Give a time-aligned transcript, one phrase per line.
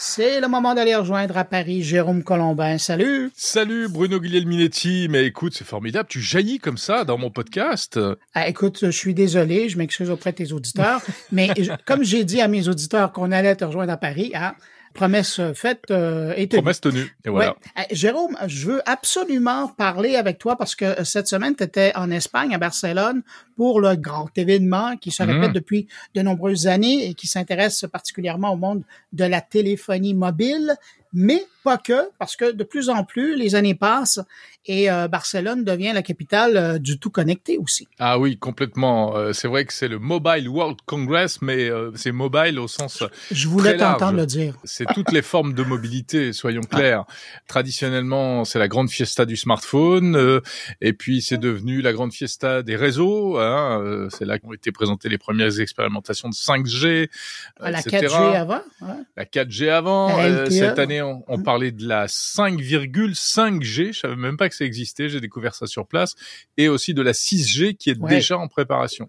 [0.00, 2.78] C'est le moment d'aller rejoindre à Paris Jérôme Colombin.
[2.78, 3.32] Salut.
[3.34, 5.08] Salut Bruno Guglielminetti.
[5.10, 6.08] Mais écoute, c'est formidable.
[6.08, 7.98] Tu jaillis comme ça dans mon podcast.
[8.32, 9.68] Ah, écoute, je suis désolé.
[9.68, 11.02] Je m'excuse auprès de tes auditeurs.
[11.32, 11.50] mais
[11.84, 14.54] comme j'ai dit à mes auditeurs qu'on allait te rejoindre à Paris, hein,
[14.98, 16.62] promesse faite euh, et tenue.
[16.62, 17.16] Promesse tenue.
[17.24, 17.56] Et voilà.
[17.76, 17.86] Ouais.
[17.92, 22.10] Jérôme, je veux absolument parler avec toi parce que euh, cette semaine, tu étais en
[22.10, 23.22] Espagne, à Barcelone,
[23.56, 25.54] pour le grand événement qui se répète mmh.
[25.54, 28.82] depuis de nombreuses années et qui s'intéresse particulièrement au monde
[29.12, 30.74] de la téléphonie mobile
[31.12, 34.20] mais pas que, parce que de plus en plus, les années passent
[34.68, 37.88] et euh, Barcelone devient la capitale euh, du tout connecté aussi.
[37.98, 39.16] Ah oui, complètement.
[39.16, 43.48] Euh, c'est vrai que c'est le Mobile World Congress, mais c'est mobile au sens Je
[43.48, 44.54] voulais t'entendre le dire.
[44.64, 47.04] C'est toutes les formes de mobilité, soyons clairs.
[47.46, 50.40] Traditionnellement, c'est la grande fiesta du smartphone,
[50.80, 53.38] et puis c'est devenu la grande fiesta des réseaux.
[53.38, 57.08] Hein, c'est là qu'ont été présentées les premières expérimentations de 5G,
[57.60, 58.60] la 4G avant.
[59.16, 60.10] La 4G avant.
[60.50, 63.92] cette année on, parlait de la 5,5G.
[63.92, 65.08] Je savais même pas que ça existait.
[65.08, 66.14] J'ai découvert ça sur place.
[66.56, 69.08] Et aussi de la 6G qui est déjà en préparation.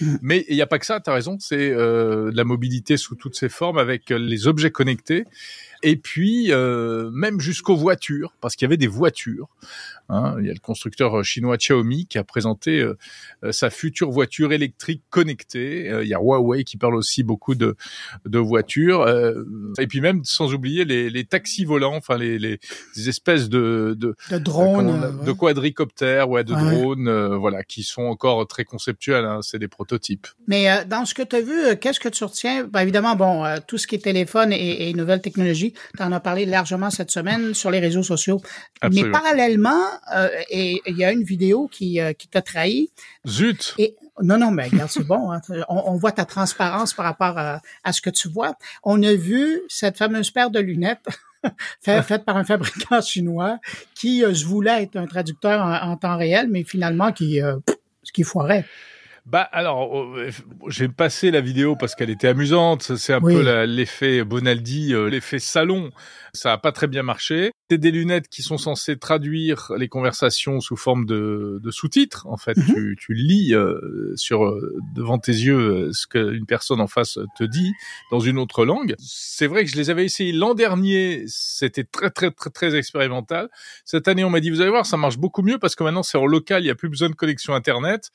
[0.00, 0.16] Mm.
[0.22, 1.00] Mais il n'y a pas que ça.
[1.00, 1.36] Tu as raison.
[1.40, 5.24] C'est euh, la mobilité sous toutes ses formes avec les objets connectés.
[5.82, 9.48] Et puis euh, même jusqu'aux voitures, parce qu'il y avait des voitures.
[10.08, 10.36] Hein.
[10.40, 12.96] Il y a le constructeur chinois Xiaomi qui a présenté euh,
[13.44, 15.90] euh, sa future voiture électrique connectée.
[16.02, 17.76] il y a Huawei qui parle aussi beaucoup de,
[18.24, 19.06] de voitures.
[19.78, 22.58] et puis même sans oublier les, les taxis volants, enfin les, les,
[23.08, 28.64] espèces de de, de drones, de quadricoptères, ouais, de drones, voilà, qui sont encore très
[28.64, 29.24] conceptuels.
[29.24, 29.40] Hein.
[29.42, 30.26] C'est des prototypes.
[30.46, 32.64] Mais dans ce que tu as vu, qu'est-ce que tu retiens?
[32.64, 36.20] Ben, Évidemment, bon, tout ce qui est téléphone et, et nouvelles technologies tu en as
[36.20, 38.40] parlé largement cette semaine sur les réseaux sociaux.
[38.92, 39.82] Mais parallèlement,
[40.14, 42.90] euh, et il y a une vidéo qui, euh, qui t'a trahi.
[43.26, 43.74] Zut.
[43.78, 45.32] Et, non, non, mais regarde, c'est bon.
[45.32, 45.40] Hein.
[45.68, 48.54] On, voit ta transparence par rapport à, ce que tu vois.
[48.82, 51.06] On a vu cette fameuse paire de lunettes
[51.80, 53.58] faite par un fabricant chinois
[53.94, 57.40] qui euh, se voulait être un traducteur en, temps réel, mais finalement qui,
[58.02, 58.64] ce qui foirait.
[59.28, 60.30] Bah alors, euh,
[60.68, 62.96] j'ai passé la vidéo parce qu'elle était amusante.
[62.96, 65.90] C'est un peu l'effet Bonaldi, euh, l'effet salon.
[66.32, 67.52] Ça a pas très bien marché.
[67.70, 72.26] C'est des lunettes qui sont censées traduire les conversations sous forme de, de sous-titres.
[72.26, 72.64] En fait, mhm.
[72.66, 74.56] tu, tu, lis euh, sur
[74.94, 77.72] devant tes yeux ce qu'une personne en face te dit
[78.10, 78.94] dans une autre langue.
[78.98, 81.24] C'est vrai que je les avais essayés l'an dernier.
[81.26, 83.48] C'était très très très très expérimental.
[83.84, 86.02] Cette année, on m'a dit vous allez voir, ça marche beaucoup mieux parce que maintenant
[86.02, 88.10] c'est en local, il y a plus besoin de connexion internet.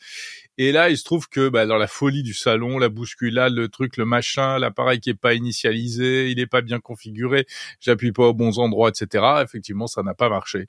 [0.60, 3.70] Et là, il se trouve que bah, dans la folie du salon, la bousculade, le
[3.70, 7.48] truc, le machin, l'appareil qui est pas initialisé, il est pas bien configuré,
[7.80, 9.43] j'appuie pas aux bons endroits, etc.
[9.44, 10.68] Effectivement, ça n'a pas marché.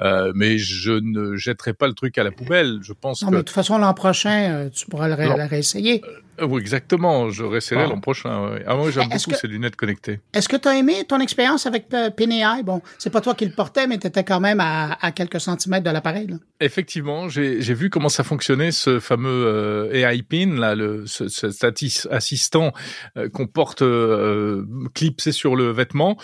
[0.00, 2.78] Euh, mais je ne jetterai pas le truc à la poubelle.
[2.82, 3.34] Je pense non, que...
[3.34, 5.14] mais de toute façon, l'an prochain, euh, tu pourras le,
[5.46, 6.02] réessayer.
[6.40, 7.30] Euh, oui, exactement.
[7.30, 7.88] Je réessayerai ah.
[7.88, 8.50] l'an prochain.
[8.50, 8.64] Ouais.
[8.66, 10.20] Ah, moi, j'aime beaucoup ces lunettes connectées.
[10.34, 12.62] Est-ce que tu as aimé ton expérience avec PNI?
[12.64, 15.40] Bon, c'est pas toi qui le portais, mais tu étais quand même à, à quelques
[15.40, 16.28] centimètres de l'appareil.
[16.60, 21.82] Effectivement, j'ai vu comment ça fonctionnait, ce fameux euh, AI Pin, là, le, ce, cet
[22.10, 22.72] assistant
[23.16, 24.64] euh, qu'on porte euh,
[24.94, 26.16] clipsé sur le vêtement.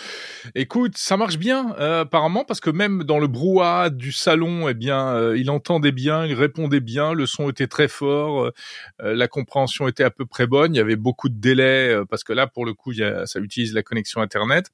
[0.55, 4.73] Écoute, ça marche bien euh, apparemment parce que même dans le brouhaha du salon, eh
[4.73, 8.51] bien, il entendait bien, il répondait bien, le son était très fort,
[8.99, 10.75] la compréhension était à peu près bonne.
[10.75, 13.83] Il y avait beaucoup de délais parce que là, pour le coup, ça utilise la
[13.83, 14.69] connexion internet.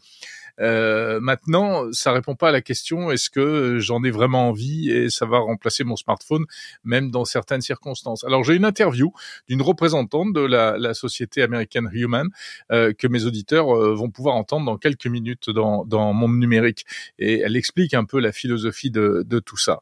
[0.59, 5.09] Euh, maintenant, ça répond pas à la question est-ce que j'en ai vraiment envie et
[5.09, 6.46] ça va remplacer mon smartphone,
[6.84, 8.24] même dans certaines circonstances?
[8.24, 9.14] Alors j'ai une interview
[9.47, 12.28] d'une représentante de la, société américaine Human
[12.72, 16.86] euh, que mes auditeurs euh, vont pouvoir entendre dans quelques minutes dans, dans mon numérique
[17.20, 19.81] et elle explique un peu la philosophie de, de tout ça.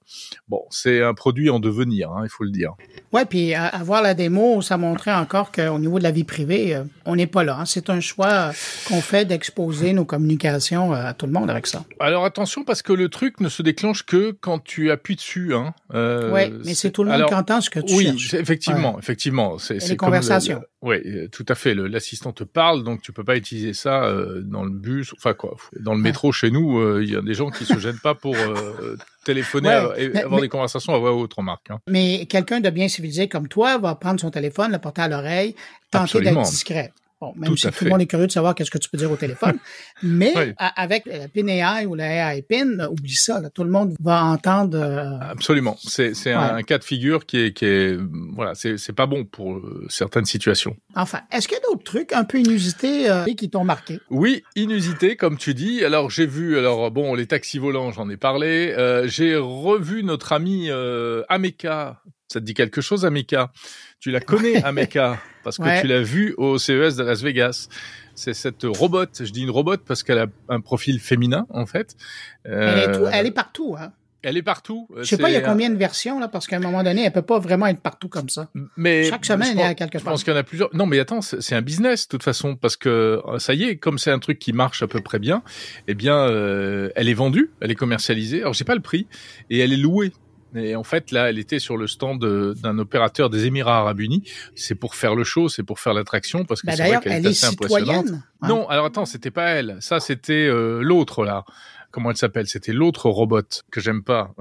[0.49, 2.73] Bon, c'est un produit en devenir, hein, il faut le dire.
[3.13, 6.81] Ouais, puis à, voir la démo, ça montrait encore qu'au niveau de la vie privée,
[7.05, 7.59] on n'est pas là.
[7.61, 7.65] Hein.
[7.65, 8.51] C'est un choix
[8.87, 11.83] qu'on fait d'exposer nos communications euh, à tout le monde avec ça.
[11.99, 15.53] Alors attention parce que le truc ne se déclenche que quand tu appuies dessus.
[15.53, 15.73] Hein.
[15.93, 19.57] Euh, oui, mais c'est tout le monde qui entend ce que tu oui, effectivement, effectivement.
[19.57, 20.61] C'est les conversations.
[20.81, 21.73] oui, tout à fait.
[21.75, 25.55] L'assistant te parle, donc tu peux pas utiliser ça euh, dans le bus, enfin quoi,
[25.79, 26.79] dans le métro chez nous.
[26.79, 28.35] Euh, il y a des gens qui se gênent pas pour
[29.25, 31.71] téléphoner et avoir des conversations à voix haute, remarque.
[31.71, 31.79] Hein.
[31.87, 35.55] Mais quelqu'un de bien civilisé comme toi va prendre son téléphone, le porter à l'oreille,
[35.91, 36.93] tenter d'être discret.
[37.19, 39.11] Bon, même si tout le monde est curieux de savoir qu'est-ce que tu peux dire
[39.11, 39.57] au téléphone.
[40.03, 43.41] Mais avec la PIN AI ou la AI PIN, oublie ça.
[43.49, 44.77] tout le monde va entendre.
[44.77, 45.77] Euh, Absolument.
[45.79, 47.97] C'est un cas de figure qui est, qui est
[48.35, 50.75] voilà, c'est pas bon pour euh, certaines situations.
[50.95, 53.99] Enfin, est-ce qu'il y a d'autres trucs un peu inusités euh, qui t'ont marqué?
[54.11, 55.83] Oui, inusités, comme tu dis.
[55.83, 58.75] Alors j'ai vu, alors bon, les taxis volants, j'en ai parlé.
[59.07, 60.69] j'ai revu notre ami
[61.29, 63.51] Ameka Ça te dit quelque chose, Ameka
[63.99, 67.69] Tu la connais, Ameka, parce que tu l'as vue au CES de Las Vegas.
[68.15, 69.05] C'est cette robot.
[69.19, 71.95] Je dis une robot parce qu'elle a un profil féminin, en fait.
[72.43, 73.75] Elle, est, partout.
[73.79, 73.93] Hein.
[74.23, 74.89] Elle est partout.
[74.97, 77.05] Je sais pas, il y a combien de versions là, parce qu'à un moment donné,
[77.05, 78.49] elle peut pas vraiment être partout comme ça.
[78.75, 80.01] Mais chaque semaine, il y a quelque chose.
[80.01, 80.75] Je pense qu'il y en a plusieurs.
[80.75, 83.77] Non, mais attends, c'est un business de toute façon, parce que euh, ça y est,
[83.77, 85.43] comme c'est un truc qui marche à peu près bien,
[85.87, 88.41] eh bien, euh, elle est vendue, elle est commercialisée.
[88.41, 89.07] Alors, j'ai pas le prix
[89.49, 90.11] et elle est louée.
[90.55, 92.19] Et en fait, là, elle était sur le stand
[92.55, 94.23] d'un opérateur des Émirats Arabes Unis.
[94.55, 97.25] C'est pour faire le show, c'est pour faire l'attraction, parce que bah, c'est vrai qu'elle
[97.25, 98.07] est, assez impressionnante.
[98.41, 98.47] Hein.
[98.47, 99.77] Non, alors attends, c'était pas elle.
[99.81, 101.43] Ça, c'était euh, l'autre là
[101.91, 102.47] comment elle s'appelle?
[102.47, 103.41] C'était l'autre robot
[103.71, 104.33] que j'aime pas.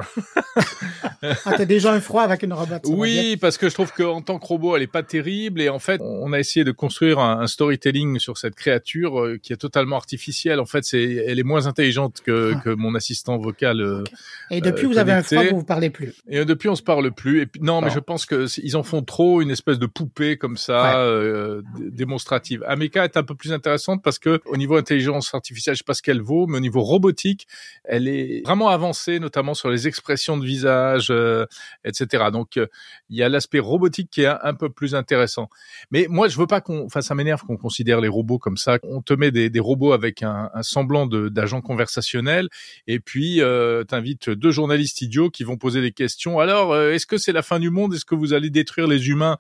[1.23, 2.77] ah, t'as déjà un froid avec une robot.
[2.87, 5.79] Oui, parce que je trouve qu'en tant que robot, elle est pas terrible et en
[5.79, 9.97] fait, on a essayé de construire un, storytelling sur cette créature euh, qui est totalement
[9.97, 10.59] artificielle.
[10.61, 12.61] En fait, c'est, elle est moins intelligente que, ah.
[12.61, 13.81] que mon assistant vocal.
[13.81, 14.03] Euh,
[14.51, 16.15] et depuis, vous avez un froid, vous vous parlez plus.
[16.29, 17.43] Et depuis, on se parle plus.
[17.43, 20.37] Et puis, non, mais je pense que ils en font trop une espèce de poupée
[20.37, 22.65] comme ça, euh, démonstrative.
[22.67, 25.95] Ameka est un peu plus intéressante parce que au niveau intelligence artificielle, je sais pas
[25.95, 27.36] ce qu'elle vaut, mais au niveau robotique,
[27.85, 31.47] elle est vraiment avancée, notamment sur les expressions de visage, euh,
[31.85, 32.25] etc.
[32.33, 32.67] Donc, euh,
[33.11, 35.49] il y a l'aspect robotique qui est un, peu plus intéressant.
[35.91, 38.79] Mais moi, je veux pas qu'on, enfin, ça m'énerve qu'on considère les robots comme ça.
[38.83, 42.49] On te met des, robots avec un, semblant d'agent conversationnel,
[42.87, 46.39] et puis euh, t'invites deux journalistes idiots qui vont poser des questions.
[46.39, 47.95] Alors, euh, est-ce que c'est la fin du monde?
[47.95, 49.37] Est-ce que vous allez détruire les humains?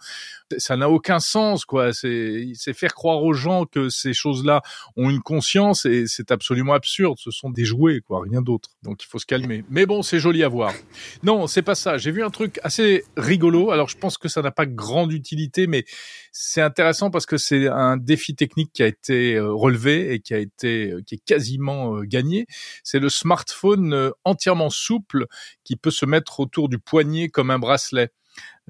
[0.58, 1.92] Ça n'a aucun sens, quoi.
[1.92, 4.62] C'est faire croire aux gens que ces choses-là
[4.96, 7.18] ont une conscience, et c'est absolument absurde.
[7.18, 8.70] Ce sont des jouets quoi, rien d'autre.
[8.82, 9.64] Donc il faut se calmer.
[9.70, 10.72] Mais bon, c'est joli à voir.
[11.22, 11.98] Non, c'est pas ça.
[11.98, 13.70] J'ai vu un truc assez rigolo.
[13.70, 15.84] Alors je pense que ça n'a pas grande utilité, mais
[16.32, 20.34] c'est intéressant parce que c'est un défi technique qui a été euh, relevé et qui
[20.34, 22.46] a été, euh, qui est quasiment euh, gagné.
[22.82, 25.26] C'est le smartphone entièrement souple
[25.64, 28.10] qui peut se mettre autour du poignet comme un bracelet.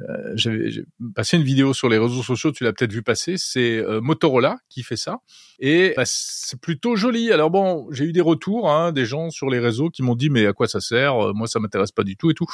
[0.01, 0.85] Euh, j'ai
[1.15, 4.59] passé une vidéo sur les réseaux sociaux, tu l'as peut-être vu passer, c'est euh, Motorola
[4.69, 5.21] qui fait ça,
[5.59, 7.33] et bah, c'est plutôt joli.
[7.33, 10.29] Alors bon, j'ai eu des retours, hein, des gens sur les réseaux qui m'ont dit
[10.29, 11.29] mais à quoi ça sert?
[11.29, 12.45] Euh, Moi ça m'intéresse pas du tout et tout.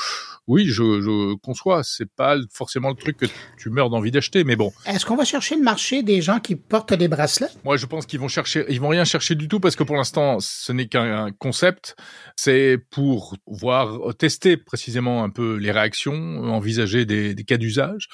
[0.47, 3.27] Oui, je, je conçois, c'est pas forcément le truc que
[3.59, 4.73] tu meurs d'envie d'acheter, mais bon.
[4.87, 7.51] Est-ce qu'on va chercher le marché des gens qui portent des bracelets?
[7.65, 9.97] Moi je pense qu'ils vont chercher, ils vont rien chercher du tout parce que pour
[9.97, 11.97] l'instant ce n'est qu'un concept,
[12.37, 18.09] c'est pour voir tester précisément un peu les réactions, envisager des des, cas d'usage,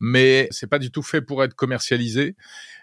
[0.00, 2.36] mais c'est pas du tout fait pour être commercialisé.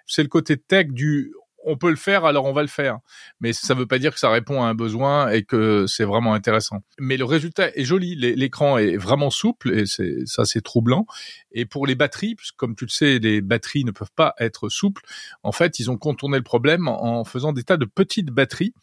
[0.06, 1.32] C'est le côté tech du
[1.64, 3.00] on peut le faire, alors on va le faire.
[3.40, 6.04] Mais ça ne veut pas dire que ça répond à un besoin et que c'est
[6.04, 6.78] vraiment intéressant.
[7.00, 8.16] Mais le résultat est joli.
[8.16, 11.06] L'écran est vraiment souple et c'est ça c'est troublant.
[11.52, 15.04] Et pour les batteries, comme tu le sais, les batteries ne peuvent pas être souples.
[15.44, 18.74] En fait, ils ont contourné le problème en faisant des tas de petites batteries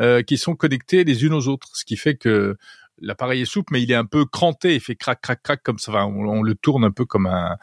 [0.00, 2.56] euh, qui sont connectées les unes aux autres, ce qui fait que
[3.00, 5.78] l'appareil est souple, mais il est un peu cranté, il fait crac, crac, crac comme
[5.78, 6.06] ça.
[6.06, 7.56] on, le tourne un peu comme un,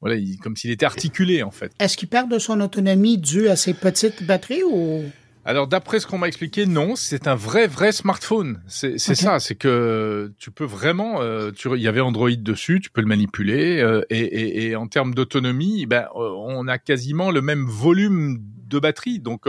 [0.00, 1.72] voilà, comme s'il était articulé en fait.
[1.78, 5.04] Est-ce qu'il perd de son autonomie dû à ses petites batteries ou?
[5.44, 8.62] Alors d'après ce qu'on m'a expliqué, non, c'est un vrai vrai smartphone.
[8.68, 13.00] C'est ça, c'est que tu peux vraiment, euh, il y avait Android dessus, tu peux
[13.00, 18.38] le manipuler euh, et, en termes d'autonomie, ben euh, on a quasiment le même volume
[18.68, 19.18] de batterie.
[19.18, 19.46] Donc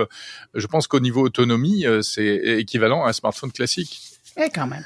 [0.56, 4.13] je pense qu'au niveau autonomie, c'est équivalent à un smartphone classique.
[4.38, 4.86] Et quand même.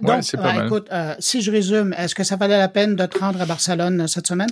[0.00, 3.18] Donc, euh, écoute, euh, si je résume, est-ce que ça valait la peine de te
[3.18, 4.50] rendre à Barcelone euh, cette semaine?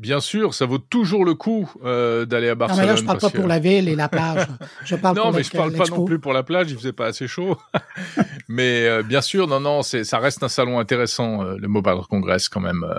[0.00, 2.80] Bien sûr, ça vaut toujours le coup euh, d'aller à Barcelone.
[2.80, 4.46] Non, mais là, je parle pas pour la ville et la plage.
[4.86, 6.70] Je parle non, mais je parle pas non plus pour la plage.
[6.70, 7.58] Il faisait pas assez chaud.
[8.48, 12.00] mais euh, bien sûr, non, non, c'est ça reste un salon intéressant, euh, le Mobile
[12.08, 12.98] Congress quand même, euh,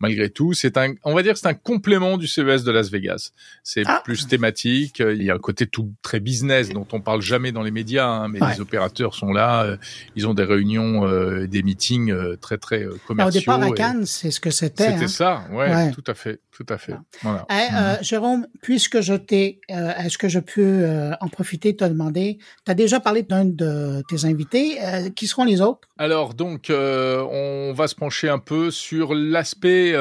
[0.00, 0.52] malgré tout.
[0.52, 3.30] C'est un, on va dire, c'est un complément du CES de Las Vegas.
[3.62, 4.02] C'est ah.
[4.04, 4.98] plus thématique.
[4.98, 8.08] Il y a un côté tout très business dont on parle jamais dans les médias,
[8.08, 9.76] hein, mais les opérateurs sont là.
[10.16, 11.08] ils ont des réunions,
[11.46, 13.38] des meetings très très commerciaux.
[13.38, 14.90] au départ à Cannes, c'est ce que c'était.
[14.90, 15.08] C'était hein.
[15.08, 16.94] ça, ouais, tout à fait tout à fait.
[17.22, 17.46] Voilà.
[17.48, 18.02] Eh, euh, mhm.
[18.02, 22.70] Jérôme, puisque je t'ai, euh, est-ce que je peux euh, en profiter te demander, tu
[22.70, 24.78] as déjà parlé d'un de tes invités,
[25.14, 25.88] qui seront les autres?
[25.96, 29.94] Alors donc, on va se pencher un peu sur l'aspect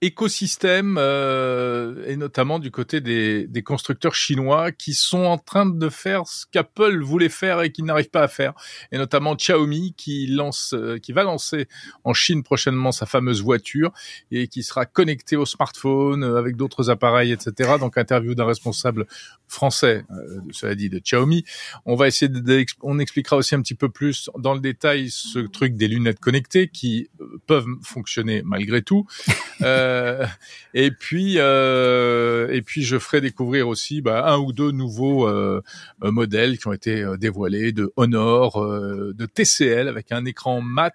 [0.00, 6.26] écosystème et notamment du côté des, des, constructeurs chinois qui sont en train de faire
[6.26, 8.52] ce qu'Apple voulait faire et qui n'arrive pas à faire,
[8.92, 11.66] et notamment Xiaomi qui lance, qui va lancer
[12.04, 13.92] en Chine prochainement sa fameuse voiture
[14.30, 17.74] et qui sera connectée au smartphone euh, avec d'autres appareils, etc.
[17.78, 19.06] Donc interview d'un responsable
[19.46, 21.44] français, euh, cela dit de Xiaomi.
[21.86, 25.38] On va essayer de, on expliquera aussi un petit peu plus dans le détail ce
[25.38, 27.08] truc des lunettes connectées qui
[27.46, 29.06] peuvent fonctionner malgré tout.
[29.62, 30.26] euh,
[30.74, 35.62] et puis euh, et puis je ferai découvrir aussi bah, un ou deux nouveaux euh,
[36.02, 40.94] modèles qui ont été dévoilés de Honor, de TCL avec un écran mat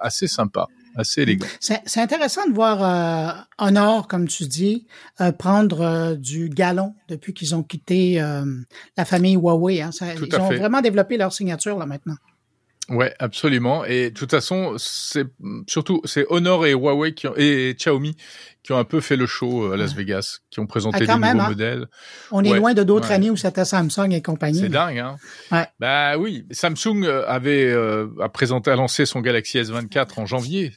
[0.00, 0.68] assez sympa.
[0.96, 1.46] assez élégant.
[1.60, 4.86] C'est intéressant de voir euh, Honor, comme tu dis,
[5.20, 8.44] euh, prendre euh, du galon depuis qu'ils ont quitté euh,
[8.96, 9.80] la famille Huawei.
[9.82, 9.92] Hein.
[9.92, 10.56] Ça, ils ont fait.
[10.56, 12.16] vraiment développé leur signature là maintenant.
[12.88, 13.84] Ouais, absolument.
[13.84, 15.26] Et de toute façon, c'est
[15.68, 18.16] surtout c'est Honor et Huawei qui ont, et Xiaomi
[18.62, 21.20] qui ont un peu fait le show à Las Vegas, qui ont présenté ah, des
[21.20, 21.48] nouveaux hein?
[21.48, 21.86] modèles.
[22.30, 23.14] On est loin de d'autres ouais.
[23.14, 24.60] années où c'était Samsung et compagnie.
[24.60, 25.16] C'est dingue, hein.
[25.50, 25.66] Ouais.
[25.80, 30.72] Bah oui, Samsung avait euh, a présenté, a lancé son Galaxy S24 en janvier.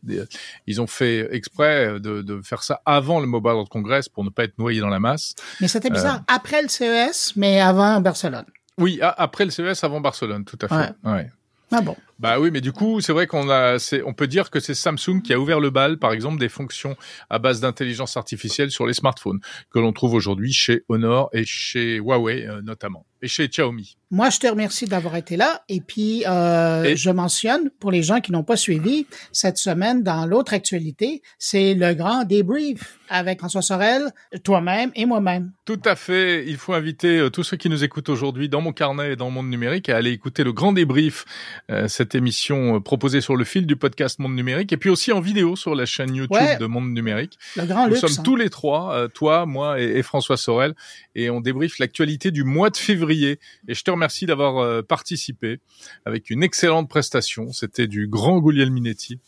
[0.66, 4.30] Ils ont fait exprès de, de faire ça avant le Mobile World Congress pour ne
[4.30, 5.36] pas être noyé dans la masse.
[5.62, 6.18] Mais c'était bizarre.
[6.18, 6.36] Euh...
[6.36, 8.46] Après le CES, mais avant Barcelone.
[8.78, 10.94] Oui, après le CES, avant Barcelone, tout à fait.
[11.08, 11.30] Ouais.
[11.72, 11.82] Ah.
[12.20, 15.22] Bah oui, mais du coup, c'est vrai qu'on a, on peut dire que c'est Samsung
[15.24, 16.96] qui a ouvert le bal, par exemple, des fonctions
[17.30, 19.40] à base d'intelligence artificielle sur les smartphones
[19.72, 23.98] que l'on trouve aujourd'hui chez Honor et chez Huawei euh, notamment, et chez Xiaomi.
[24.12, 25.64] Moi, je te remercie d'avoir été là.
[25.68, 26.96] Et puis, euh, et...
[26.96, 31.74] je mentionne, pour les gens qui n'ont pas suivi, cette semaine, dans l'autre actualité, c'est
[31.74, 34.12] le grand débrief avec François Sorel,
[34.44, 35.52] toi-même et moi-même.
[35.66, 36.46] Tout à fait.
[36.48, 39.26] Il faut inviter euh, tous ceux qui nous écoutent aujourd'hui dans mon carnet et dans
[39.26, 41.26] le monde numérique à aller écouter le grand débrief,
[41.72, 45.20] euh, cette émission proposée sur le fil du podcast Monde Numérique, et puis aussi en
[45.20, 46.58] vidéo sur la chaîne YouTube ouais.
[46.58, 47.38] de Monde Numérique.
[47.56, 48.24] Le grand nous luxe, sommes hein.
[48.24, 50.74] tous les trois, toi, moi et, et, François Sorel,
[51.16, 53.15] et on débriefe l'actualité du mois de février.
[53.24, 55.60] Et je te remercie d'avoir euh, participé
[56.06, 57.52] avec une excellente prestation.
[57.54, 59.20] C'était du grand Guglielminetti.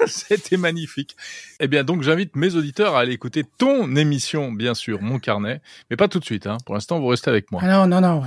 [0.06, 1.16] C'était magnifique.
[1.60, 5.60] Eh bien, donc, j'invite mes auditeurs à aller écouter ton émission, bien sûr, Mon Carnet,
[5.90, 6.46] mais pas tout de suite.
[6.46, 6.58] Hein.
[6.66, 7.60] Pour l'instant, vous restez avec moi.
[7.64, 8.22] Ah non, non, non.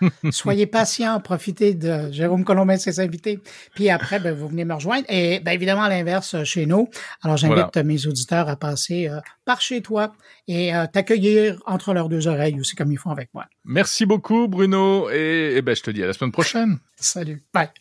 [0.30, 3.40] Soyez patients, profitez de Jérôme Colombin et ses invités.
[3.74, 5.04] Puis après, ben, vous venez me rejoindre.
[5.08, 6.88] Et ben, évidemment, à l'inverse, chez nous.
[7.22, 7.84] Alors, j'invite voilà.
[7.84, 10.12] mes auditeurs à passer euh, par chez toi
[10.48, 13.46] et euh, t'accueillir entre leurs deux oreilles aussi, comme ils font avec moi.
[13.64, 15.10] Merci beaucoup, Bruno.
[15.10, 16.78] Et, et ben, je te dis à la semaine prochaine.
[16.96, 17.42] Salut.
[17.52, 17.80] Bye.